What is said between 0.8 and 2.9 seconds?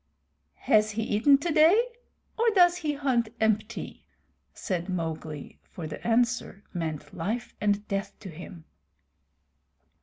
he eaten today, or does